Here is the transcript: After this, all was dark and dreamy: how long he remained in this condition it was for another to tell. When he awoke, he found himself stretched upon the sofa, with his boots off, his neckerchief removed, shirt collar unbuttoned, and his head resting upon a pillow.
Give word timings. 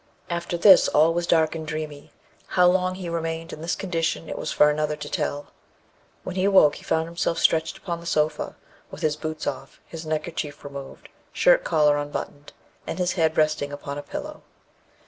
After 0.31 0.57
this, 0.57 0.87
all 0.87 1.13
was 1.13 1.27
dark 1.27 1.53
and 1.53 1.63
dreamy: 1.67 2.11
how 2.47 2.65
long 2.65 2.95
he 2.95 3.07
remained 3.07 3.53
in 3.53 3.61
this 3.61 3.75
condition 3.75 4.27
it 4.27 4.35
was 4.35 4.51
for 4.51 4.71
another 4.71 4.95
to 4.95 5.07
tell. 5.11 5.51
When 6.23 6.35
he 6.35 6.43
awoke, 6.45 6.77
he 6.77 6.83
found 6.83 7.05
himself 7.05 7.37
stretched 7.37 7.77
upon 7.77 7.99
the 7.99 8.07
sofa, 8.07 8.55
with 8.89 9.03
his 9.03 9.15
boots 9.15 9.45
off, 9.45 9.79
his 9.85 10.03
neckerchief 10.03 10.63
removed, 10.63 11.09
shirt 11.31 11.63
collar 11.63 11.97
unbuttoned, 11.99 12.51
and 12.87 12.97
his 12.97 13.11
head 13.13 13.37
resting 13.37 13.71
upon 13.71 13.99
a 13.99 14.01
pillow. 14.01 14.41